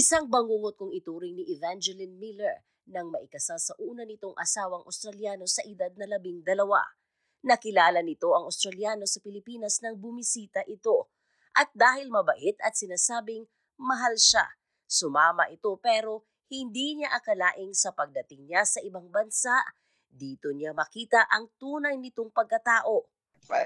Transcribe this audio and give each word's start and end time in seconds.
Isang 0.00 0.32
bangungot 0.32 0.80
kong 0.80 0.96
ituring 0.96 1.36
ni 1.36 1.44
Evangeline 1.52 2.16
Miller 2.16 2.64
nang 2.88 3.12
maikasal 3.12 3.60
sa 3.60 3.76
una 3.76 4.08
nitong 4.08 4.32
asawang 4.32 4.80
Australiano 4.88 5.44
sa 5.44 5.60
edad 5.68 5.92
na 6.00 6.08
labing 6.08 6.40
dalawa. 6.40 6.80
Nakilala 7.44 8.00
nito 8.00 8.32
ang 8.32 8.48
Australiano 8.48 9.04
sa 9.04 9.20
Pilipinas 9.20 9.84
nang 9.84 10.00
bumisita 10.00 10.64
ito. 10.64 11.12
At 11.52 11.68
dahil 11.76 12.08
mabait 12.08 12.56
at 12.64 12.80
sinasabing 12.80 13.44
mahal 13.76 14.16
siya, 14.16 14.48
sumama 14.88 15.52
ito 15.52 15.76
pero 15.76 16.24
hindi 16.48 16.96
niya 16.96 17.12
akalaing 17.20 17.76
sa 17.76 17.92
pagdating 17.92 18.48
niya 18.48 18.64
sa 18.64 18.80
ibang 18.80 19.12
bansa, 19.12 19.52
dito 20.08 20.48
niya 20.48 20.72
makita 20.72 21.28
ang 21.28 21.52
tunay 21.60 22.00
nitong 22.00 22.32
pagkatao 22.32 23.04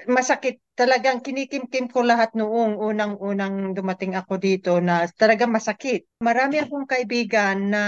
masakit 0.09 0.61
talagang 0.73 1.21
kinikimkim 1.21 1.87
ko 1.91 2.01
lahat 2.01 2.33
noong 2.33 2.77
unang-unang 2.79 3.77
dumating 3.77 4.17
ako 4.17 4.41
dito 4.41 4.81
na 4.81 5.05
talagang 5.13 5.53
masakit. 5.53 6.09
Marami 6.19 6.61
akong 6.61 6.89
kaibigan 6.89 7.69
na 7.69 7.83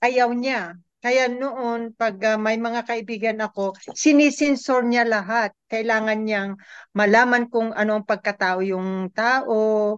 ayaw 0.00 0.32
niya. 0.32 0.76
Kaya 1.00 1.32
noon, 1.32 1.96
pag 1.96 2.20
uh, 2.20 2.36
may 2.36 2.60
mga 2.60 2.84
kaibigan 2.84 3.40
ako, 3.40 3.72
sinisinsor 3.96 4.84
niya 4.84 5.08
lahat. 5.08 5.56
Kailangan 5.72 6.28
niyang 6.28 6.60
malaman 6.92 7.48
kung 7.48 7.72
anong 7.72 8.04
pagkatao 8.04 8.60
yung 8.60 9.08
tao, 9.16 9.96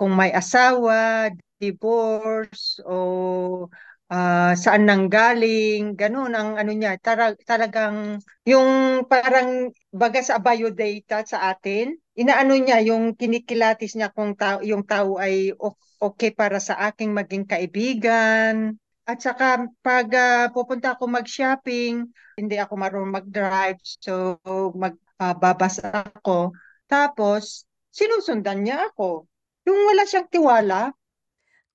kung 0.00 0.16
may 0.16 0.32
asawa, 0.32 1.28
divorce, 1.60 2.80
o 2.88 3.68
uh, 4.10 4.52
saan 4.58 4.84
nanggaling, 4.84 5.94
ganun 5.94 6.34
ang 6.34 6.58
ano 6.58 6.74
niya, 6.74 6.98
tara, 6.98 7.32
talagang 7.46 8.18
yung 8.44 9.02
parang 9.06 9.70
baga 9.94 10.20
sa 10.20 10.42
biodata 10.42 11.22
sa 11.22 11.54
atin, 11.54 11.94
inaano 12.18 12.58
niya 12.58 12.82
yung 12.82 13.14
kinikilatis 13.14 13.94
niya 13.94 14.10
kung 14.10 14.34
tao, 14.34 14.60
yung 14.60 14.82
tao 14.82 15.16
ay 15.16 15.54
okay 16.02 16.34
para 16.34 16.58
sa 16.58 16.76
aking 16.90 17.14
maging 17.14 17.46
kaibigan. 17.46 18.76
At 19.06 19.18
saka 19.22 19.66
pag 19.82 20.08
uh, 20.12 20.46
pupunta 20.54 20.94
ako 20.94 21.10
mag-shopping, 21.10 22.06
hindi 22.38 22.56
ako 22.58 22.72
marunong 22.78 23.10
mag-drive, 23.10 23.80
so 23.82 24.38
magbabas 24.74 25.82
uh, 25.82 26.06
ako. 26.06 26.54
Tapos, 26.86 27.66
sinusundan 27.90 28.62
niya 28.62 28.86
ako. 28.90 29.26
Yung 29.66 29.78
wala 29.90 30.06
siyang 30.06 30.30
tiwala. 30.30 30.94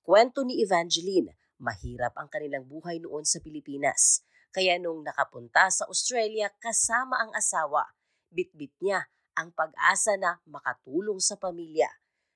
Kwento 0.06 0.48
ni 0.48 0.62
Evangeline, 0.64 1.35
Mahirap 1.56 2.12
ang 2.20 2.28
kanilang 2.28 2.68
buhay 2.68 3.00
noon 3.00 3.24
sa 3.24 3.40
Pilipinas. 3.40 4.26
Kaya 4.52 4.76
nung 4.80 5.04
nakapunta 5.04 5.72
sa 5.72 5.88
Australia 5.88 6.52
kasama 6.60 7.20
ang 7.20 7.32
asawa, 7.36 7.88
bitbit 8.32 8.76
niya 8.84 9.08
ang 9.36 9.52
pag-asa 9.52 10.16
na 10.16 10.40
makatulong 10.48 11.20
sa 11.20 11.36
pamilya. 11.36 11.88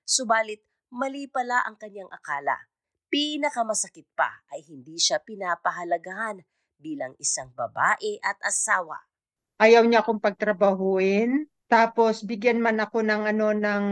Subalit, 0.04 0.64
mali 0.92 1.28
pala 1.28 1.64
ang 1.64 1.80
kanyang 1.80 2.12
akala. 2.12 2.68
Pinakamasakit 3.10 4.08
pa 4.16 4.44
ay 4.52 4.64
hindi 4.68 5.00
siya 5.00 5.20
pinapahalagahan 5.24 6.44
bilang 6.80 7.16
isang 7.20 7.52
babae 7.56 8.20
at 8.24 8.40
asawa. 8.44 9.00
Ayaw 9.60 9.84
niya 9.84 10.00
akong 10.00 10.24
pagtrabahuin, 10.24 11.44
tapos 11.68 12.24
bigyan 12.24 12.64
man 12.64 12.80
ako 12.80 13.04
ng 13.04 13.22
ano 13.28 13.52
ng 13.52 13.86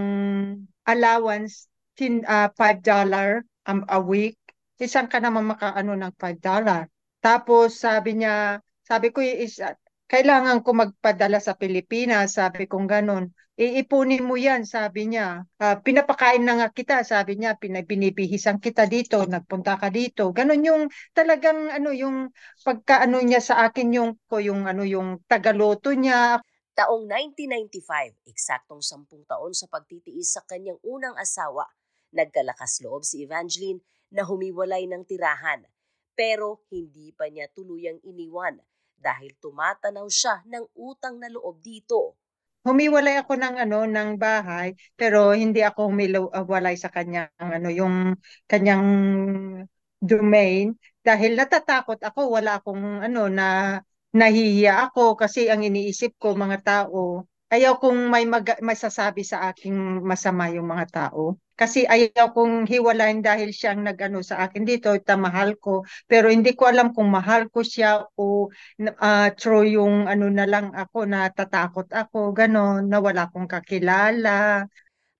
allowance 0.87 1.67
tin 1.99 2.23
uh, 2.23 2.47
$5 2.55 2.87
um, 3.67 3.83
a 3.91 3.99
week 3.99 4.39
isang 4.77 5.09
ka 5.09 5.17
naman 5.17 5.49
makaano 5.49 5.93
ng 5.97 6.13
5 6.15 6.37
dollar. 6.37 6.85
Tapos 7.21 7.81
sabi 7.81 8.21
niya, 8.21 8.61
sabi 8.85 9.09
ko 9.09 9.19
is 9.19 9.57
kailangan 10.07 10.63
ko 10.63 10.71
magpadala 10.71 11.43
sa 11.43 11.59
Pilipinas, 11.59 12.39
sabi 12.39 12.63
kong 12.65 12.87
ganun. 12.87 13.35
Iipunin 13.57 14.23
mo 14.23 14.39
yan, 14.39 14.63
sabi 14.63 15.11
niya. 15.11 15.43
Uh, 15.59 15.75
pinapakain 15.83 16.45
na 16.45 16.61
nga 16.61 16.67
kita, 16.71 17.03
sabi 17.03 17.35
niya, 17.35 17.57
binibihisan 17.59 18.61
kita 18.61 18.87
dito, 18.87 19.19
nagpunta 19.25 19.75
ka 19.75 19.91
dito. 19.91 20.31
Ganun 20.31 20.63
yung 20.63 20.83
talagang 21.11 21.67
ano 21.73 21.91
yung 21.91 22.31
pagkaano 22.63 23.19
niya 23.19 23.41
sa 23.43 23.67
akin 23.67 23.89
yung 23.91 24.11
ko 24.29 24.39
yung 24.39 24.63
ano 24.63 24.87
yung 24.87 25.19
tagaloto 25.27 25.91
niya. 25.91 26.39
Taong 26.77 27.09
1995, 27.09 28.29
eksaktong 28.29 28.85
sampung 28.85 29.25
taon 29.25 29.51
sa 29.51 29.65
pagtitiis 29.67 30.37
sa 30.37 30.45
kanyang 30.45 30.77
unang 30.85 31.17
asawa, 31.17 31.65
nagkalakas 32.13 32.85
loob 32.85 33.03
si 33.03 33.25
Evangeline 33.25 33.81
na 34.13 34.23
humiwalay 34.23 34.87
ng 34.87 35.03
tirahan 35.07 35.63
pero 36.17 36.65
hindi 36.73 37.13
pa 37.13 37.29
niya 37.29 37.45
tuluyang 37.53 38.01
iniwan 38.01 38.57
dahil 38.97 39.37
tumatanaw 39.37 40.09
siya 40.09 40.41
ng 40.49 40.65
utang 40.73 41.21
na 41.21 41.29
loob 41.29 41.61
dito. 41.61 42.17
Humiwalay 42.65 43.21
ako 43.21 43.37
ng 43.39 43.55
ano 43.63 43.85
ng 43.87 44.09
bahay 44.19 44.75
pero 44.97 45.31
hindi 45.31 45.63
ako 45.63 45.93
humiwalay 45.93 46.75
sa 46.75 46.91
kanyang 46.91 47.31
ano 47.37 47.69
yung 47.71 48.17
kanyang 48.49 48.83
domain 50.01 50.75
dahil 51.05 51.39
natatakot 51.39 52.01
ako 52.03 52.33
wala 52.33 52.59
akong 52.59 53.01
ano 53.01 53.31
na 53.31 53.79
nahihiya 54.11 54.89
ako 54.91 55.15
kasi 55.15 55.47
ang 55.47 55.63
iniisip 55.63 56.17
ko 56.19 56.35
mga 56.35 56.57
tao 56.65 57.23
ayaw 57.47 57.79
kong 57.79 58.11
may 58.11 58.27
mag- 58.27 58.59
masasabi 58.59 59.23
sa 59.23 59.47
aking 59.51 60.03
masama 60.03 60.51
yung 60.51 60.67
mga 60.67 60.85
tao. 60.91 61.39
Kasi 61.57 61.89
ayaw 61.89 62.35
kong 62.37 62.69
hiwalayin 62.69 63.25
dahil 63.25 63.49
siyang 63.49 63.81
nag-ano 63.81 64.21
sa 64.21 64.45
akin 64.45 64.61
dito, 64.61 64.93
tamahal 65.01 65.57
ko. 65.57 65.81
Pero 66.05 66.29
hindi 66.29 66.53
ko 66.53 66.69
alam 66.69 66.93
kung 66.93 67.09
mahal 67.09 67.49
ko 67.49 67.65
siya 67.65 68.05
o 68.13 68.51
uh, 68.77 69.29
true 69.33 69.65
yung 69.65 70.05
ano 70.05 70.29
na 70.29 70.45
lang 70.45 70.69
ako, 70.75 71.09
natatakot 71.09 71.89
ako, 71.89 72.35
gano'n, 72.35 72.85
na 72.85 73.01
wala 73.01 73.25
akong 73.25 73.49
kakilala. 73.49 74.69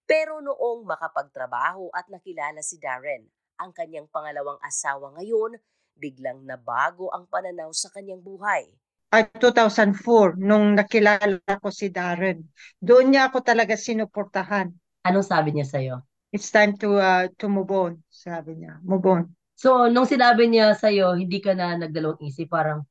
Pero 0.06 0.38
noong 0.44 0.86
makapagtrabaho 0.86 1.90
at 1.90 2.06
nakilala 2.12 2.62
si 2.62 2.78
Darren, 2.78 3.26
ang 3.58 3.74
kanyang 3.74 4.06
pangalawang 4.14 4.62
asawa 4.62 5.18
ngayon, 5.18 5.58
biglang 5.98 6.46
nabago 6.46 7.10
ang 7.10 7.26
pananaw 7.26 7.74
sa 7.74 7.90
kanyang 7.90 8.22
buhay 8.22 8.70
ay 9.08 9.32
2004 9.40 10.36
nung 10.36 10.76
nakilala 10.76 11.40
ko 11.64 11.72
si 11.72 11.88
Darren. 11.88 12.44
Doon 12.76 13.16
niya 13.16 13.32
ako 13.32 13.40
talaga 13.40 13.80
sinuportahan. 13.80 14.68
Anong 15.08 15.24
sabi 15.24 15.56
niya 15.56 15.68
sa'yo? 15.68 15.96
It's 16.36 16.52
time 16.52 16.76
to 16.84 17.00
uh, 17.00 17.32
to 17.40 17.48
move 17.48 17.72
on, 17.72 18.04
sabi 18.12 18.60
niya. 18.60 18.84
Move 18.84 19.08
on. 19.08 19.24
So, 19.58 19.88
nung 19.88 20.06
sinabi 20.06 20.52
niya 20.52 20.76
sa'yo, 20.76 21.16
hindi 21.16 21.40
ka 21.40 21.56
na 21.56 21.80
nagdalawang 21.80 22.22
isip, 22.28 22.52
parang, 22.52 22.84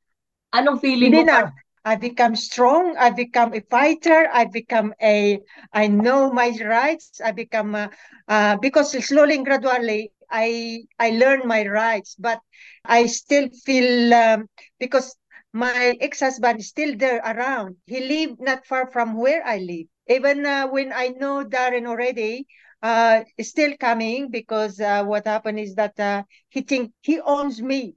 anong 0.51 0.81
feeling 0.83 1.13
hindi 1.13 1.23
mo? 1.23 1.31
Na. 1.31 1.53
I 1.87 1.95
become 1.95 2.35
strong. 2.35 2.99
I 2.99 3.15
become 3.15 3.55
a 3.55 3.63
fighter. 3.71 4.27
I 4.35 4.51
become 4.51 4.91
a, 4.99 5.39
I 5.71 5.87
know 5.87 6.35
my 6.35 6.51
rights. 6.59 7.23
I 7.23 7.31
become, 7.31 7.79
a, 7.79 7.95
uh, 8.27 8.59
because 8.59 8.91
slowly 9.07 9.39
and 9.39 9.47
gradually, 9.47 10.11
I, 10.27 10.83
I 10.99 11.15
learn 11.15 11.47
my 11.47 11.63
rights. 11.63 12.19
But 12.19 12.43
I 12.83 13.07
still 13.07 13.47
feel, 13.63 14.11
um, 14.11 14.51
because 14.83 15.15
my 15.57 15.97
ex-husband 16.05 16.61
is 16.61 16.69
still 16.69 16.93
there 17.01 17.25
around. 17.25 17.81
He 17.89 18.05
lived 18.05 18.45
not 18.45 18.69
far 18.69 18.93
from 18.93 19.17
where 19.17 19.41
I 19.41 19.57
live. 19.57 19.89
Even 20.05 20.45
uh, 20.45 20.69
when 20.69 20.93
I 20.93 21.17
know 21.17 21.49
Darren 21.49 21.89
already, 21.89 22.45
uh, 22.85 23.25
still 23.41 23.73
coming 23.81 24.29
because 24.29 24.77
uh, 24.79 25.01
what 25.09 25.25
happened 25.25 25.59
is 25.59 25.73
that 25.81 25.97
uh, 25.97 26.29
he 26.53 26.61
think 26.61 26.93
he 27.01 27.25
owns 27.25 27.65
me. 27.65 27.97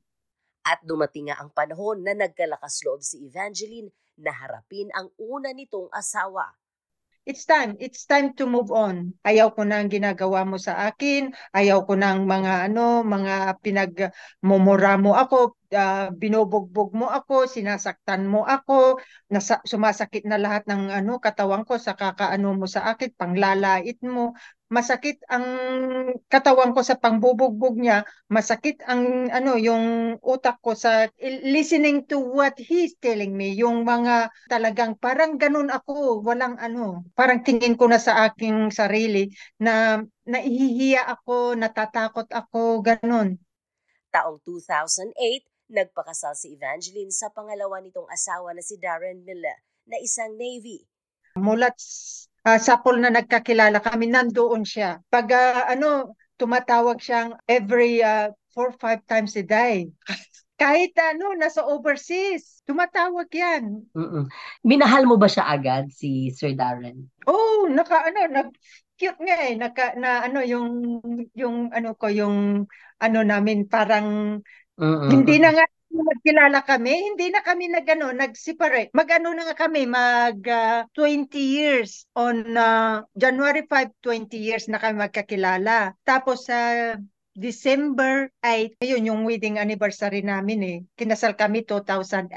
At 0.63 0.79
dumating 0.87 1.27
nga 1.27 1.43
ang 1.43 1.51
panahon 1.51 2.07
na 2.07 2.15
nagkalakas 2.15 2.79
loob 2.87 3.03
si 3.03 3.27
Evangeline 3.27 3.91
na 4.23 4.31
harapin 4.31 4.87
ang 4.95 5.11
una 5.19 5.51
nitong 5.51 5.91
asawa. 5.91 6.55
It's 7.27 7.43
time. 7.43 7.75
It's 7.77 8.07
time 8.07 8.33
to 8.39 8.47
move 8.47 8.71
on. 8.71 9.13
Ayaw 9.21 9.53
ko 9.53 9.67
na 9.67 9.83
ang 9.83 9.91
ginagawa 9.91 10.47
mo 10.47 10.57
sa 10.57 10.89
akin. 10.89 11.29
Ayaw 11.53 11.85
ko 11.85 11.93
na 11.93 12.15
ang 12.15 12.25
mga 12.25 12.71
ano, 12.71 13.05
mga 13.05 13.59
pinagmumura 13.61 14.97
mo 14.97 15.13
ako, 15.13 15.58
uh, 15.73 16.09
binubugbog 16.13 16.93
mo 16.93 17.07
ako, 17.09 17.45
sinasaktan 17.45 18.25
mo 18.25 18.45
ako, 18.45 18.97
nasa, 19.29 19.61
sumasakit 19.65 20.25
na 20.25 20.41
lahat 20.41 20.65
ng 20.65 20.89
ano 20.89 21.21
katawan 21.21 21.65
ko 21.65 21.77
sa 21.77 21.93
kakaano 21.93 22.57
mo 22.57 22.65
sa 22.65 22.93
akin, 22.93 23.13
panglalait 23.15 23.97
mo. 24.01 24.33
Masakit 24.69 25.17
ang 25.25 25.45
katawan 26.29 26.77
ko 26.77 26.85
sa 26.85 26.93
pangbubugbog 26.93 27.81
niya, 27.81 28.05
masakit 28.29 28.77
ang 28.85 29.25
ano 29.33 29.57
yung 29.57 30.17
utak 30.21 30.61
ko 30.61 30.77
sa 30.77 31.09
listening 31.41 32.05
to 32.05 32.21
what 32.21 32.53
he's 32.61 32.93
telling 33.01 33.33
me, 33.33 33.57
yung 33.57 33.81
mga 33.81 34.29
talagang 34.45 34.93
parang 35.01 35.41
ganun 35.41 35.73
ako, 35.73 36.21
walang 36.21 36.53
ano, 36.61 37.01
parang 37.17 37.41
tingin 37.41 37.73
ko 37.73 37.89
na 37.89 37.97
sa 37.97 38.29
aking 38.29 38.69
sarili 38.69 39.33
na 39.57 40.05
nahihiya 40.29 41.17
ako, 41.17 41.57
natatakot 41.57 42.29
ako, 42.29 42.85
ganun. 42.85 43.41
Taong 44.13 44.37
2008, 44.45 45.49
Nagpakasal 45.69 46.33
si 46.33 46.57
Evangeline 46.57 47.13
sa 47.13 47.29
pangalawa 47.29 47.77
nitong 47.77 48.09
asawa 48.09 48.57
na 48.57 48.65
si 48.65 48.81
Darren 48.81 49.21
Miller 49.21 49.61
na 49.85 50.01
isang 50.01 50.33
Navy. 50.33 50.81
Mulat 51.37 51.77
uh, 52.45 52.57
sa 52.57 52.81
pool 52.81 52.97
na 52.97 53.13
nagkakilala 53.13 53.77
kami, 53.77 54.09
nandoon 54.09 54.65
siya. 54.65 54.97
Pag 55.13 55.29
uh, 55.29 55.69
ano, 55.69 56.17
tumatawag 56.41 56.97
siyang 56.97 57.37
every 57.45 58.01
uh, 58.01 58.33
four, 58.49 58.73
five 58.81 59.05
times 59.05 59.37
a 59.37 59.45
day. 59.45 59.93
Kahit 60.61 60.91
ano, 60.99 61.37
nasa 61.39 61.63
overseas, 61.63 62.59
tumatawag 62.67 63.31
yan. 63.31 63.85
Mm-mm. 63.95 64.27
Minahal 64.65 65.07
mo 65.07 65.15
ba 65.15 65.31
siya 65.31 65.47
agad, 65.47 65.87
si 65.87 66.35
Sir 66.35 66.51
Darren? 66.51 67.07
Oh, 67.23 67.71
naka 67.71 68.11
ano, 68.11 68.27
nag, 68.27 68.51
cute 68.99 69.21
nga 69.23 69.37
eh 69.47 69.55
naka, 69.55 69.95
na 69.95 70.27
ano 70.27 70.43
yung 70.43 70.99
yung 71.31 71.71
ano 71.71 71.95
ko 71.95 72.11
yung 72.11 72.67
ano 72.99 73.19
namin 73.23 73.63
parang 73.71 74.41
Mm-mm. 74.79 75.11
hindi 75.11 75.43
na 75.43 75.51
nga 75.51 75.65
nagkilala 75.89 76.59
kami, 76.63 76.93
hindi 77.13 77.27
na 77.33 77.43
kami 77.43 77.67
nagano 77.67 78.13
nag-separate. 78.15 78.93
Mag-ano 78.95 79.35
na 79.35 79.51
nga 79.51 79.57
kami, 79.57 79.83
mag 79.89 80.39
ah, 80.47 80.87
20 80.95 81.27
years 81.35 82.07
on 82.15 82.55
ah, 82.55 83.03
January 83.13 83.67
5, 83.67 83.99
20 84.01 84.39
years 84.39 84.65
na 84.71 84.79
kami 84.79 85.03
magkakilala. 85.03 85.93
Tapos 86.07 86.47
sa 86.47 86.93
December 87.35 88.31
8, 88.43 88.79
ayun 88.83 89.09
yung 89.11 89.21
wedding 89.27 89.59
anniversary 89.59 90.23
namin 90.23 90.59
eh. 90.63 90.77
Kinasal 90.95 91.35
kami 91.35 91.67
2008. 91.67 92.31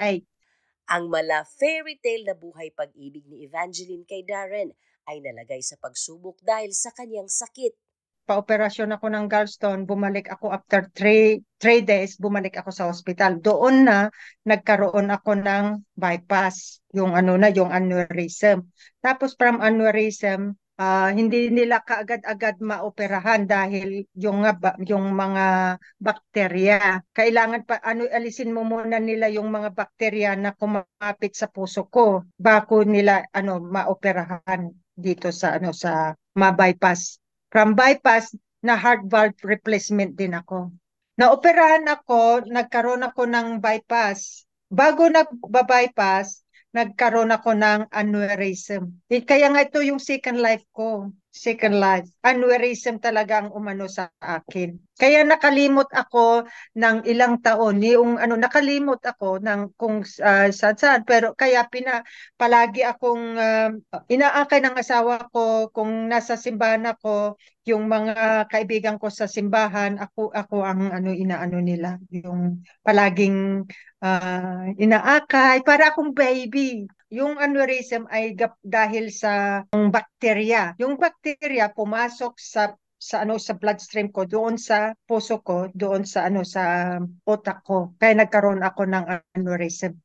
Ang 0.93 1.05
mala 1.09 1.47
fairy 1.47 1.97
tale 2.03 2.27
na 2.27 2.37
buhay 2.37 2.75
pag-ibig 2.75 3.25
ni 3.31 3.47
Evangeline 3.47 4.05
kay 4.05 4.27
Darren 4.27 4.75
ay 5.09 5.19
nalagay 5.19 5.63
sa 5.63 5.79
pagsubok 5.79 6.39
dahil 6.43 6.71
sa 6.75 6.95
kanyang 6.95 7.31
sakit. 7.31 7.75
Pa-operasyon 8.23 8.95
ako 8.95 9.07
ng 9.11 9.27
gallstone, 9.27 9.83
bumalik 9.83 10.31
ako 10.31 10.55
after 10.55 10.87
3 10.95 11.43
3 11.63 11.83
days, 11.87 12.19
bumalik 12.19 12.59
ako 12.59 12.71
sa 12.75 12.87
hospital. 12.91 13.39
Doon 13.39 13.87
na 13.87 14.11
nagkaroon 14.43 15.11
ako 15.15 15.39
ng 15.39 15.65
bypass, 15.95 16.83
yung 16.91 17.15
ano 17.15 17.39
na, 17.39 17.51
yung 17.55 17.71
aneurysm. 17.71 18.67
Tapos 18.99 19.39
from 19.39 19.63
aneurysm, 19.63 20.59
ah, 20.83 21.15
hindi 21.15 21.55
nila 21.55 21.79
kaagad-agad 21.87 22.59
maoperahan 22.59 23.47
dahil 23.47 24.03
yung 24.19 24.43
nga 24.43 24.75
yung 24.83 25.15
mga 25.15 25.79
bakterya. 26.03 27.07
Kailangan 27.15 27.63
pa 27.63 27.79
ano 27.79 28.11
alisin 28.11 28.51
mo 28.51 28.67
muna 28.67 28.99
nila 28.99 29.31
yung 29.31 29.51
mga 29.55 29.71
bakterya 29.71 30.35
na 30.35 30.51
kumapit 30.59 31.39
sa 31.39 31.47
puso 31.47 31.87
ko 31.87 32.27
bago 32.35 32.83
nila 32.83 33.23
ano 33.31 33.63
maoperahan 33.63 34.75
dito 34.99 35.31
sa 35.31 35.57
ano 35.57 35.71
sa 35.71 36.19
ma-bypass. 36.35 37.22
From 37.53 37.77
bypass 37.77 38.33
na 38.65 38.81
heart 38.81 39.05
valve 39.13 39.37
replacement 39.45 40.17
din 40.17 40.33
ako. 40.33 40.73
Naoperahan 41.21 41.85
ako, 41.85 42.49
nagkaroon 42.49 43.05
ako 43.05 43.29
ng 43.29 43.61
bypass. 43.61 44.49
Bago 44.73 45.13
nagba-bypass, 45.13 46.41
nagkaroon 46.73 47.29
ako 47.29 47.53
ng 47.53 47.93
aneurysm. 47.93 48.97
Kaya 49.05 49.53
nga 49.53 49.61
ito 49.69 49.85
yung 49.85 50.01
second 50.01 50.41
life 50.41 50.65
ko. 50.73 51.13
Second 51.33 51.81
life. 51.81 52.13
Aneurysm 52.21 53.01
talaga 53.01 53.41
ang 53.41 53.57
umano 53.57 53.89
sa 53.89 54.13
akin. 54.21 54.77
Kaya 55.01 55.25
nakalimot 55.25 55.89
ako 55.89 56.45
ng 56.77 57.09
ilang 57.09 57.41
taon. 57.41 57.81
Yung 57.81 58.21
ano, 58.21 58.37
nakalimot 58.37 59.01
ako 59.01 59.41
ng 59.41 59.73
kung 59.81 60.05
uh, 60.05 60.49
saan 60.53 60.77
saan. 60.77 61.01
Pero 61.09 61.33
kaya 61.33 61.65
pina, 61.73 62.05
palagi 62.37 62.85
akong 62.85 63.41
uh, 63.41 63.73
inaakay 64.13 64.61
ng 64.61 64.77
asawa 64.77 65.25
ko 65.33 65.73
kung 65.73 66.13
nasa 66.13 66.37
simbahan 66.37 66.85
ako, 66.85 67.41
yung 67.65 67.89
mga 67.89 68.45
kaibigan 68.53 69.01
ko 69.01 69.09
sa 69.09 69.25
simbahan, 69.25 69.97
ako 69.97 70.37
ako 70.37 70.69
ang 70.69 70.93
ano 70.93 71.17
inaano 71.17 71.65
nila, 71.65 71.97
yung 72.13 72.61
palaging 72.85 73.65
uh, 74.05 74.69
inaakay 74.77 75.65
para 75.65 75.97
akong 75.97 76.13
baby. 76.13 76.85
Yung 77.13 77.37
aneurysm 77.37 78.09
ay 78.09 78.33
gap, 78.33 78.57
dahil 78.65 79.13
sa 79.13 79.63
bakterya. 79.69 80.73
Yung 80.81 80.97
bakterya 80.97 81.69
pumasok 81.77 82.41
sa 82.41 82.73
sa 83.03 83.27
ano 83.27 83.35
sa 83.35 83.59
bloodstream 83.59 84.15
ko 84.15 84.25
doon 84.25 84.55
sa 84.55 84.95
puso 85.11 85.43
ko 85.43 85.67
doon 85.75 86.07
sa 86.07 86.31
ano 86.31 86.47
sa 86.47 86.95
utak 87.27 87.67
ko 87.67 87.99
kaya 87.99 88.15
nagkaroon 88.15 88.63
ako 88.63 88.87
ng 88.87 89.05
aneurysm 89.35 89.99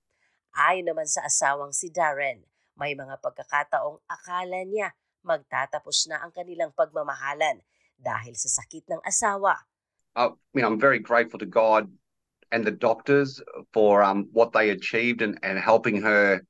Ayon 0.57 0.89
naman 0.89 1.05
sa 1.05 1.21
asawang 1.21 1.69
si 1.69 1.93
Darren, 1.93 2.41
may 2.73 2.97
mga 2.97 3.21
pagkakataong 3.21 4.01
akala 4.09 4.65
niya 4.65 4.89
magtatapos 5.21 6.09
na 6.09 6.25
ang 6.25 6.33
kanilang 6.33 6.73
pagmamahalan 6.73 7.61
dahil 7.93 8.33
sa 8.33 8.49
sakit 8.49 8.89
ng 8.89 9.01
asawa. 9.05 9.53
uh, 10.17 10.33
you 10.57 10.65
know, 10.65 10.67
I'm 10.67 10.81
very 10.81 10.97
grateful 10.97 11.37
to 11.37 11.45
God 11.45 11.85
and 12.49 12.65
the 12.65 12.73
doctors 12.73 13.37
for 13.69 14.01
um, 14.01 14.33
what 14.33 14.49
they 14.49 14.73
achieved 14.73 15.21
and, 15.21 15.37
and 15.45 15.61
helping 15.61 16.01
her 16.01 16.41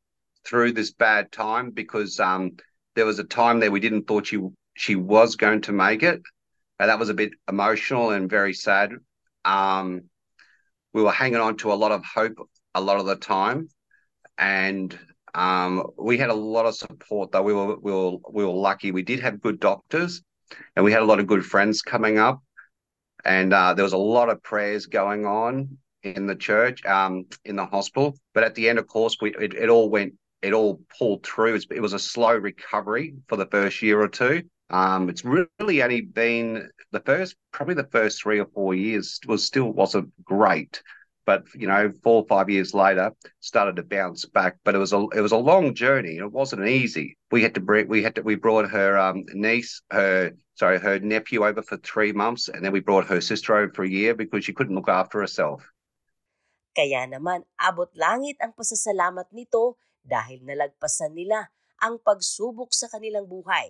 through 0.48 0.74
this 0.74 0.92
bad 0.92 1.32
time 1.32 1.72
because 1.72 2.20
um, 2.20 2.52
there 2.96 3.06
was 3.06 3.20
a 3.20 3.24
time 3.24 3.60
there 3.60 3.72
we 3.72 3.80
didn't 3.80 4.08
thought 4.08 4.28
she 4.28 4.40
she 4.76 4.96
was 4.96 5.36
going 5.36 5.62
to 5.62 5.72
make 5.72 6.04
it. 6.04 6.22
And 6.80 6.90
that 6.90 7.00
was 7.00 7.10
a 7.10 7.14
bit 7.14 7.32
emotional 7.50 8.12
and 8.12 8.30
very 8.30 8.54
sad. 8.54 8.92
Um, 9.46 10.04
we 10.94 11.02
were 11.02 11.12
hanging 11.12 11.40
on 11.40 11.58
to 11.58 11.74
a 11.74 11.76
lot 11.76 11.92
of 11.92 12.06
hope 12.06 12.38
a 12.76 12.82
lot 12.82 13.00
of 13.00 13.08
the 13.08 13.16
time, 13.16 13.70
and 14.38 14.98
um, 15.34 15.84
we 15.98 16.18
had 16.18 16.30
a 16.30 16.36
lot 16.36 16.68
of 16.68 16.76
support. 16.76 17.32
Though 17.32 17.42
we 17.42 17.54
were 17.54 17.76
we 17.80 17.92
were 17.92 18.18
we 18.32 18.46
were 18.46 18.52
lucky. 18.52 18.92
We 18.92 19.04
did 19.04 19.20
have 19.22 19.42
good 19.42 19.60
doctors, 19.60 20.22
and 20.76 20.86
we 20.86 20.92
had 20.92 21.02
a 21.02 21.06
lot 21.06 21.20
of 21.20 21.28
good 21.28 21.46
friends 21.46 21.82
coming 21.82 22.20
up 22.20 22.42
and 23.26 23.54
uh, 23.54 23.74
there 23.74 23.84
was 23.84 23.94
a 23.94 23.98
lot 23.98 24.30
of 24.30 24.42
prayers 24.42 24.86
going 24.86 25.26
on 25.26 25.78
in 26.02 26.28
the 26.28 26.36
church, 26.36 26.86
um, 26.86 27.26
in 27.44 27.56
the 27.56 27.66
hospital. 27.66 28.18
But 28.34 28.44
at 28.44 28.56
the 28.56 28.70
end, 28.70 28.80
of 28.80 28.88
course, 28.88 29.18
we 29.22 29.36
it, 29.36 29.54
it 29.54 29.70
all 29.70 29.90
went, 29.90 30.14
it 30.42 30.54
all 30.54 30.82
pulled 30.98 31.26
through. 31.26 31.60
It 31.72 31.82
was 31.82 31.94
a 31.94 32.00
slow 32.00 32.36
recovery 32.36 33.16
for 33.28 33.36
the 33.36 33.48
first 33.48 33.82
year 33.82 34.02
or 34.02 34.08
two. 34.08 34.44
Um, 34.70 35.10
it's 35.10 35.24
really 35.24 35.82
only 35.82 36.02
been 36.02 36.70
the 36.92 37.00
first, 37.00 37.36
probably 37.52 37.76
the 37.76 37.88
first 37.92 38.22
three 38.22 38.40
or 38.40 38.48
four 38.54 38.76
years 38.76 39.20
was 39.26 39.46
still 39.46 39.72
wasn't 39.72 40.12
great, 40.24 40.84
but 41.26 41.44
you 41.56 41.68
know, 41.68 41.92
four 42.04 42.24
or 42.24 42.28
five 42.28 42.50
years 42.50 42.74
later, 42.74 43.12
started 43.40 43.78
to 43.78 43.84
bounce 43.84 44.26
back. 44.26 44.58
But 44.64 44.76
it 44.76 44.80
was 44.80 44.92
a 44.92 45.08
it 45.16 45.22
was 45.22 45.32
a 45.32 45.38
long 45.38 45.74
journey. 45.74 46.18
It 46.18 46.32
wasn't 46.32 46.68
easy. 46.68 47.18
We 47.32 47.44
had 47.44 47.56
to 47.56 47.62
bring, 47.62 47.88
we 47.88 48.04
had 48.04 48.16
to, 48.16 48.22
we 48.24 48.36
brought 48.36 48.70
her 48.70 48.98
um, 48.98 49.24
niece, 49.34 49.82
her 49.92 50.32
sorry, 50.56 50.80
her 50.80 51.00
nephew 51.00 51.46
over 51.46 51.62
for 51.62 51.78
three 51.78 52.12
months, 52.12 52.50
and 52.50 52.64
then 52.64 52.74
we 52.74 52.82
brought 52.82 53.08
her 53.08 53.22
sister 53.22 53.56
over 53.56 53.72
for 53.74 53.84
a 53.84 53.90
year 53.90 54.16
because 54.16 54.44
she 54.44 54.54
couldn't 54.54 54.76
look 54.76 54.90
after 54.90 55.22
herself. 55.22 55.64
Kaya 56.76 57.08
naman 57.08 57.42
abot 57.58 57.90
langit 57.98 58.38
ang 58.38 58.54
pasasalamat 58.54 59.32
nito 59.34 59.82
dahil 60.08 60.42
nalagpasan 60.48 61.12
nila 61.12 61.52
ang 61.84 62.00
pagsubok 62.02 62.72
sa 62.74 62.88
kanilang 62.88 63.28
buhay. 63.28 63.70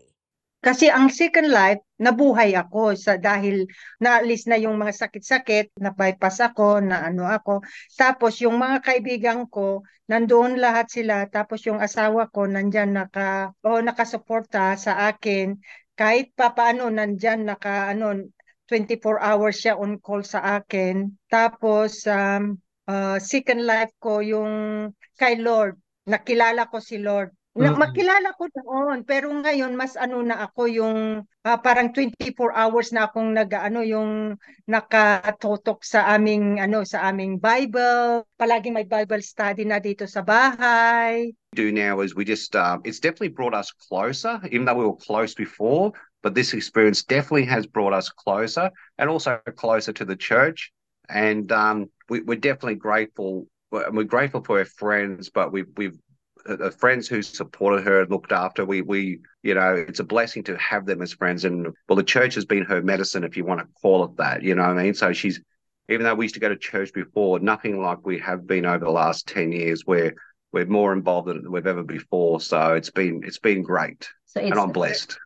Kasi 0.57 0.89
ang 0.89 1.13
second 1.13 1.53
life, 1.53 1.79
nabuhay 2.01 2.57
ako 2.57 2.97
sa 2.97 3.15
dahil 3.15 3.69
naalis 4.01 4.49
na 4.49 4.57
yung 4.57 4.73
mga 4.75 5.05
sakit-sakit, 5.05 5.77
na-bypass 5.77 6.41
ako, 6.41 6.81
na 6.81 7.05
ano 7.05 7.29
ako. 7.29 7.61
Tapos 7.93 8.41
yung 8.41 8.57
mga 8.57 8.81
kaibigan 8.81 9.45
ko, 9.47 9.85
nandoon 10.09 10.57
lahat 10.57 10.89
sila. 10.89 11.29
Tapos 11.29 11.61
yung 11.69 11.77
asawa 11.77 12.25
ko, 12.33 12.49
nandyan 12.49 12.97
naka, 12.97 13.53
o 13.61 13.79
nakasuporta 13.85 14.73
sa 14.81 15.07
akin. 15.13 15.61
Kahit 15.93 16.33
pa 16.33 16.51
paano, 16.57 16.89
nandyan 16.89 17.45
naka, 17.45 17.93
ano, 17.93 18.27
24 18.65 19.23
hours 19.23 19.61
siya 19.61 19.77
on 19.77 20.01
call 20.01 20.25
sa 20.25 20.59
akin. 20.59 21.15
Tapos, 21.29 22.03
um, 22.09 22.57
uh, 22.89 23.21
second 23.21 23.61
life 23.63 23.93
ko 24.01 24.19
yung 24.25 24.89
kay 25.15 25.37
Lord. 25.37 25.77
Nakilala 26.07 26.71
ko 26.71 26.77
si 26.79 26.97
Lord. 26.97 27.31
Na, 27.57 27.73
Mm-mm. 27.73 27.81
makilala 27.81 28.37
ko 28.37 28.45
noon, 28.53 29.01
pero 29.01 29.33
ngayon 29.33 29.73
mas 29.73 29.97
ano 29.97 30.21
na 30.21 30.45
ako 30.45 30.69
yung 30.69 30.99
ah, 31.41 31.57
parang 31.57 31.89
24 31.89 32.53
hours 32.53 32.93
na 32.93 33.09
akong 33.09 33.33
nag-ano 33.33 33.81
yung 33.81 34.37
nakatotok 34.69 35.81
sa 35.81 36.05
aming 36.13 36.61
ano 36.61 36.85
sa 36.85 37.09
aming 37.09 37.41
Bible. 37.41 38.29
Palagi 38.37 38.69
may 38.69 38.85
Bible 38.85 39.25
study 39.25 39.65
na 39.65 39.81
dito 39.81 40.05
sa 40.05 40.21
bahay. 40.21 41.33
do 41.55 41.71
now 41.71 42.01
is 42.01 42.13
we 42.13 42.23
just 42.23 42.55
um, 42.55 42.81
it's 42.85 42.99
definitely 42.99 43.29
brought 43.29 43.53
us 43.53 43.71
closer 43.71 44.39
even 44.51 44.65
though 44.65 44.75
we 44.75 44.85
were 44.85 44.95
close 44.95 45.33
before 45.33 45.91
but 46.21 46.35
this 46.35 46.53
experience 46.53 47.03
definitely 47.03 47.45
has 47.45 47.65
brought 47.65 47.93
us 47.93 48.09
closer 48.09 48.69
and 48.97 49.09
also 49.09 49.39
closer 49.55 49.91
to 49.91 50.05
the 50.05 50.15
church 50.15 50.71
and 51.09 51.51
um, 51.51 51.89
we, 52.09 52.21
we're 52.21 52.37
definitely 52.37 52.75
grateful 52.75 53.47
we're 53.77 53.91
we're 53.91 54.03
grateful 54.03 54.43
for 54.43 54.57
her 54.57 54.65
friends 54.65 55.29
but 55.29 55.51
we've 55.51 55.69
we've 55.77 55.97
uh, 56.47 56.55
the 56.55 56.71
friends 56.71 57.07
who 57.07 57.21
supported 57.21 57.83
her 57.83 58.01
and 58.01 58.11
looked 58.11 58.31
after 58.31 58.65
we 58.65 58.81
we 58.81 59.19
you 59.43 59.53
know 59.53 59.73
it's 59.73 59.99
a 59.99 60.03
blessing 60.03 60.43
to 60.43 60.57
have 60.57 60.85
them 60.85 61.01
as 61.01 61.13
friends 61.13 61.45
and 61.45 61.67
well 61.87 61.95
the 61.95 62.03
church 62.03 62.35
has 62.35 62.45
been 62.45 62.63
her 62.63 62.81
medicine 62.81 63.23
if 63.23 63.37
you 63.37 63.45
want 63.45 63.59
to 63.59 63.67
call 63.81 64.05
it 64.05 64.15
that 64.17 64.41
you 64.43 64.55
know 64.55 64.63
what 64.63 64.77
i 64.77 64.83
mean 64.83 64.93
so 64.93 65.13
she's 65.13 65.41
even 65.89 66.03
though 66.03 66.15
we 66.15 66.25
used 66.25 66.35
to 66.35 66.41
go 66.41 66.49
to 66.49 66.57
church 66.57 66.91
before 66.93 67.39
nothing 67.39 67.81
like 67.81 68.05
we 68.05 68.19
have 68.19 68.45
been 68.45 68.65
over 68.65 68.83
the 68.83 68.91
last 68.91 69.27
10 69.27 69.51
years 69.51 69.83
where 69.85 70.13
we're 70.51 70.65
more 70.65 70.93
involved 70.93 71.27
than 71.27 71.51
we've 71.51 71.67
ever 71.67 71.83
before. 71.83 72.39
So 72.39 72.73
it's 72.73 72.89
been 72.89 73.21
it's 73.23 73.39
been 73.39 73.63
great, 73.63 74.07
So 74.25 74.39
and 74.39 74.55
I'm 74.55 74.71
blessed. 74.71 75.19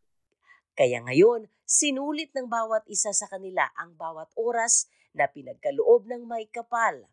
Kaya 0.74 1.04
ngayon, 1.06 1.46
sinulit 1.68 2.34
ng 2.34 2.50
bawat 2.50 2.88
isa 2.90 3.14
sa 3.14 3.30
kanila 3.30 3.70
ang 3.78 3.94
bawat 3.94 4.32
oras 4.34 4.90
na 5.14 5.30
pinagkaloob 5.30 6.10
ng 6.10 6.26
may 6.26 6.50
kapal. 6.50 7.06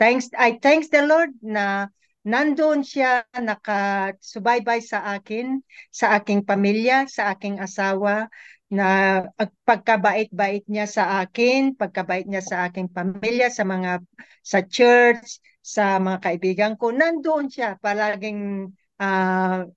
Thanks 0.00 0.32
I 0.32 0.56
thanks 0.56 0.88
the 0.88 1.04
Lord 1.04 1.36
na 1.44 1.92
nandoon 2.24 2.80
siya 2.80 3.28
nakasubaybay 3.36 4.80
sa 4.80 5.04
akin, 5.12 5.60
sa 5.92 6.16
aking 6.16 6.48
pamilya, 6.48 7.04
sa 7.04 7.36
aking 7.36 7.60
asawa 7.60 8.32
na 8.72 9.20
pagkabait-bait 9.68 10.64
niya 10.72 10.88
sa 10.88 11.20
akin, 11.20 11.76
pagkabait 11.76 12.24
niya 12.24 12.40
sa 12.40 12.56
aking 12.64 12.88
pamilya, 12.88 13.52
sa 13.52 13.68
mga 13.68 14.00
sa 14.40 14.64
church, 14.64 15.42
sa 15.60 16.00
mga 16.00 16.18
kaibigan 16.24 16.72
ko, 16.80 16.94
nandoon 16.94 17.52
siya 17.52 17.76
palaging 17.82 18.72
ah, 19.02 19.68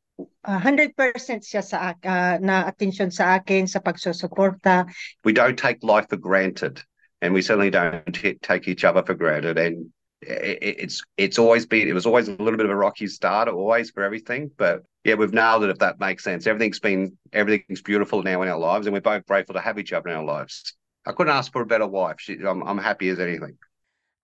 ah, 0.47 0.59
100% 0.61 0.95
siya 1.43 1.65
sa 1.65 1.97
ah, 1.99 2.37
na 2.39 2.63
attention 2.69 3.11
sa 3.11 3.41
akin 3.41 3.67
sa 3.67 3.83
pagsusuporta. 3.83 4.87
We 5.27 5.35
don't 5.35 5.59
take 5.59 5.83
life 5.83 6.07
for 6.07 6.21
granted, 6.21 6.79
and 7.19 7.35
we 7.35 7.43
certainly 7.43 7.73
don't 7.73 8.07
take 8.39 8.71
each 8.71 8.85
other 8.87 9.03
for 9.03 9.17
granted. 9.17 9.57
And 9.57 9.91
it's 10.27 11.01
it's 11.17 11.39
always 11.39 11.65
been 11.65 11.87
it 11.87 11.93
was 11.93 12.05
always 12.05 12.27
a 12.27 12.35
little 12.37 12.57
bit 12.57 12.65
of 12.65 12.71
a 12.71 12.75
rocky 12.75 13.07
start, 13.07 13.47
always 13.47 13.91
for 13.91 14.03
everything. 14.03 14.51
But 14.57 14.83
yeah, 15.03 15.15
we've 15.15 15.33
nailed 15.33 15.63
it. 15.63 15.69
If 15.69 15.79
that 15.79 15.99
makes 15.99 16.23
sense, 16.23 16.47
everything's 16.47 16.79
been 16.79 17.17
everything's 17.31 17.81
beautiful 17.81 18.23
now 18.23 18.41
in 18.41 18.49
our 18.49 18.59
lives, 18.59 18.87
and 18.87 18.93
we're 18.93 19.01
both 19.01 19.25
grateful 19.25 19.53
to 19.55 19.61
have 19.61 19.79
each 19.79 19.93
other 19.93 20.09
in 20.09 20.15
our 20.15 20.23
lives. 20.23 20.75
I 21.05 21.11
couldn't 21.11 21.35
ask 21.35 21.51
for 21.51 21.61
a 21.61 21.65
better 21.65 21.87
wife. 21.87 22.17
She, 22.19 22.39
I'm 22.39 22.63
I'm 22.63 22.79
happy 22.79 23.09
as 23.09 23.19
anything. 23.19 23.57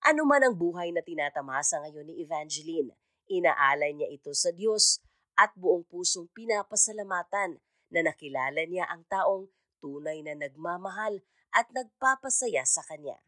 Ano 0.08 0.24
man 0.24 0.48
ang 0.48 0.56
buhay 0.56 0.96
na 0.96 1.03
tinatamasa 1.03 1.84
ngayon 1.84 2.08
ni 2.08 2.24
Evangeline, 2.24 2.96
inaalay 3.27 3.91
niya 3.91 4.08
ito 4.08 4.32
sa 4.32 4.56
Diyos 4.56 5.03
at 5.36 5.51
buong 5.60 5.84
pusong 5.91 6.32
pinapasalamatan 6.32 7.60
na 7.91 8.00
nakilala 8.00 8.63
niya 8.63 8.88
ang 8.88 9.03
taong 9.12 9.51
tunay 9.84 10.24
na 10.24 10.39
nagmamahal 10.39 11.20
at 11.51 11.68
nagpapasaya 11.75 12.63
sa 12.63 12.84
kanya. 12.88 13.20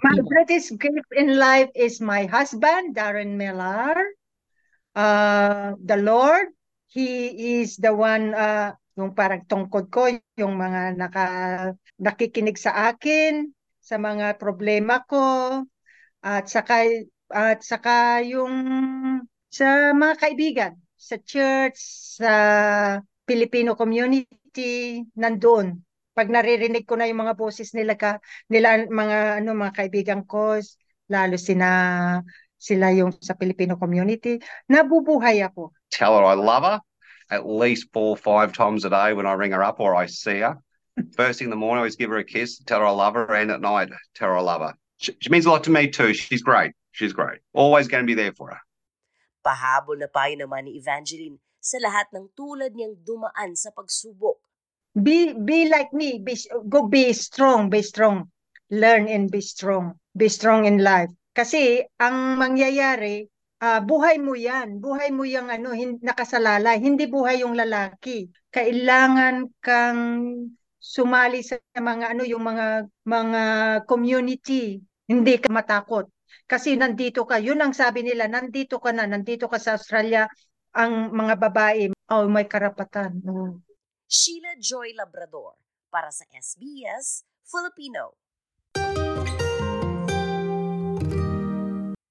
My 0.00 0.16
greatest 0.24 0.80
gift 0.80 1.12
in 1.12 1.36
life 1.36 1.68
is 1.76 2.00
my 2.00 2.24
husband, 2.24 2.96
Darren 2.96 3.36
Millar. 3.36 3.92
Uh, 4.96 5.76
the 5.76 6.00
Lord, 6.00 6.56
He 6.88 7.60
is 7.60 7.76
the 7.76 7.92
one, 7.92 8.32
uh, 8.32 8.72
yung 8.96 9.12
parang 9.12 9.44
tungkod 9.44 9.92
ko, 9.92 10.08
yung 10.40 10.56
mga 10.56 10.96
naka, 10.96 11.26
nakikinig 12.00 12.56
sa 12.56 12.90
akin, 12.90 13.52
sa 13.84 14.00
mga 14.00 14.40
problema 14.40 15.04
ko, 15.04 15.62
at 16.24 16.48
saka, 16.48 17.04
at 17.28 17.60
saka 17.60 18.24
yung 18.24 18.56
sa 19.52 19.92
mga 19.92 20.14
kaibigan, 20.16 20.72
sa 20.96 21.20
church, 21.20 21.76
sa 22.16 22.32
Filipino 23.28 23.76
community, 23.76 25.04
nandoon. 25.12 25.89
Pag 26.20 26.28
naririnig 26.28 26.84
ko 26.84 27.00
na 27.00 27.08
yung 27.08 27.24
mga 27.24 27.32
boses 27.40 27.72
nila 27.72 27.96
ka, 27.96 28.20
nila 28.52 28.84
mga 28.84 29.40
ano 29.40 29.56
mga 29.56 29.72
kaibigan 29.72 30.20
ko 30.28 30.60
lalo 31.08 31.40
sina 31.40 32.20
sila 32.60 32.92
yung 32.92 33.16
sa 33.16 33.32
Filipino 33.40 33.80
community 33.80 34.36
nabubuhay 34.68 35.40
ako 35.40 35.72
Tell 35.88 36.12
her 36.12 36.28
I 36.28 36.36
love 36.36 36.62
her 36.68 36.78
at 37.30 37.46
least 37.46 37.88
four 37.94 38.14
or 38.14 38.20
five 38.20 38.52
times 38.52 38.84
a 38.84 38.90
day 38.90 39.14
when 39.14 39.24
I 39.24 39.32
ring 39.32 39.52
her 39.52 39.62
up 39.62 39.78
or 39.80 39.94
I 39.94 40.06
see 40.06 40.42
her. 40.42 40.58
First 41.14 41.38
thing 41.38 41.46
in 41.46 41.54
the 41.54 41.56
morning, 41.56 41.78
I 41.78 41.86
always 41.86 41.96
give 41.96 42.10
her 42.10 42.18
a 42.18 42.26
kiss, 42.26 42.58
tell 42.58 42.80
her 42.82 42.86
I 42.86 42.90
love 42.90 43.14
her, 43.14 43.32
and 43.32 43.50
at 43.50 43.62
night, 43.62 43.88
tell 44.14 44.28
her 44.28 44.36
I 44.36 44.42
love 44.42 44.60
her. 44.60 44.74
She, 44.98 45.14
she 45.22 45.30
means 45.30 45.46
a 45.46 45.50
lot 45.50 45.64
to 45.64 45.70
me 45.70 45.88
too. 45.88 46.12
She's 46.12 46.42
great. 46.42 46.74
She's 46.90 47.14
great. 47.14 47.38
Always 47.54 47.88
going 47.88 48.02
to 48.02 48.06
be 48.06 48.18
there 48.18 48.34
for 48.34 48.50
her. 48.50 48.60
Pahabol 49.46 49.96
na 49.96 50.10
payo 50.10 50.36
naman 50.36 50.68
ni 50.68 50.76
Evangeline 50.76 51.40
sa 51.62 51.78
lahat 51.80 52.10
ng 52.12 52.34
tulad 52.36 52.74
niyang 52.76 52.98
dumaan 53.00 53.56
sa 53.56 53.70
pagsubok. 53.72 54.42
Be 54.94 55.34
be 55.34 55.68
like 55.70 55.92
me. 55.92 56.18
Be 56.22 56.34
go 56.68 56.86
be 56.86 57.12
strong. 57.12 57.70
Be 57.70 57.82
strong. 57.82 58.30
Learn 58.70 59.06
and 59.10 59.30
be 59.30 59.40
strong. 59.42 59.98
Be 60.16 60.30
strong 60.30 60.66
in 60.66 60.82
life. 60.82 61.10
Kasi 61.34 61.82
ang 62.02 62.38
mangyayari 62.38 63.26
ah, 63.62 63.80
buhay 63.84 64.18
mo 64.18 64.34
yan. 64.34 64.80
Buhay 64.80 65.12
mo 65.12 65.22
yung 65.28 65.52
ano 65.52 65.70
hin, 65.76 66.00
nakasalalay. 66.00 66.80
Hindi 66.80 67.06
buhay 67.06 67.44
yung 67.44 67.54
lalaki. 67.54 68.32
Kailangan 68.50 69.46
kang 69.62 70.00
sumali 70.80 71.44
sa 71.44 71.60
mga 71.76 72.16
ano 72.16 72.24
yung 72.24 72.42
mga 72.42 72.88
mga 73.04 73.42
community. 73.86 74.80
Hindi 75.06 75.34
ka 75.38 75.52
matakot. 75.52 76.08
Kasi 76.50 76.74
nandito 76.74 77.22
ka. 77.28 77.38
Yun 77.38 77.62
ang 77.62 77.74
sabi 77.76 78.02
nila 78.02 78.26
nandito 78.26 78.82
ka 78.82 78.90
na. 78.90 79.06
Nandito 79.06 79.46
ka 79.46 79.60
sa 79.60 79.78
Australia. 79.78 80.26
Ang 80.74 81.14
mga 81.14 81.34
babae 81.38 81.90
oh 82.10 82.26
may 82.26 82.46
karapatan. 82.50 83.22
Oh. 83.26 83.69
Sheila 84.10 84.58
Joy 84.58 84.90
Labrador 84.98 85.54
para 85.86 86.10
sa 86.10 86.26
SBS 86.34 87.22
Filipino. 87.46 88.18